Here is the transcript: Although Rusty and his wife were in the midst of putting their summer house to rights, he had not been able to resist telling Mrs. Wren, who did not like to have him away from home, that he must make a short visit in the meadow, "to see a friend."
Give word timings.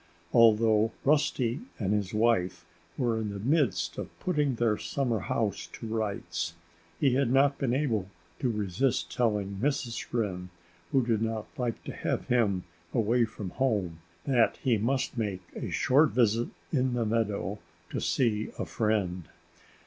Although 0.33 0.91
Rusty 1.05 1.61
and 1.77 1.93
his 1.93 2.11
wife 2.11 2.65
were 2.97 3.19
in 3.19 3.29
the 3.29 3.37
midst 3.37 3.99
of 3.99 4.19
putting 4.19 4.55
their 4.55 4.75
summer 4.75 5.19
house 5.19 5.67
to 5.73 5.85
rights, 5.85 6.55
he 6.99 7.13
had 7.13 7.29
not 7.31 7.59
been 7.59 7.75
able 7.75 8.09
to 8.39 8.49
resist 8.49 9.15
telling 9.15 9.59
Mrs. 9.61 10.11
Wren, 10.11 10.49
who 10.91 11.05
did 11.05 11.21
not 11.21 11.45
like 11.55 11.83
to 11.83 11.93
have 11.93 12.25
him 12.29 12.63
away 12.91 13.25
from 13.25 13.51
home, 13.51 13.99
that 14.25 14.57
he 14.63 14.75
must 14.75 15.19
make 15.19 15.43
a 15.55 15.69
short 15.69 16.09
visit 16.09 16.49
in 16.73 16.93
the 16.93 17.05
meadow, 17.05 17.59
"to 17.91 18.01
see 18.01 18.49
a 18.57 18.65
friend." 18.65 19.29